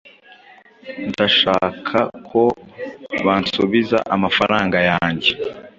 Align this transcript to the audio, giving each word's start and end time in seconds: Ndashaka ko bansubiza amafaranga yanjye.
Ndashaka 1.09 1.99
ko 2.29 2.41
bansubiza 3.25 3.97
amafaranga 4.15 4.77
yanjye. 4.89 5.31